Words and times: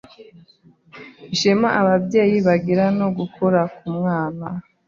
ishema 1.33 1.69
ababyeyi 1.81 2.37
bagira 2.47 2.83
nugukura 2.97 3.61
ku 3.75 3.85
mwana 3.97 4.45